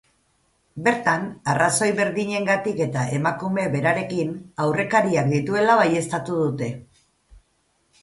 [0.87, 4.35] Bertan, arrazoi berdinengatik eta emakume berarekin,
[4.67, 6.77] aurrekariak dituela baieztatu dute.